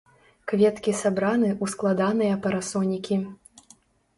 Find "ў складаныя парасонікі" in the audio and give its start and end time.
1.51-3.19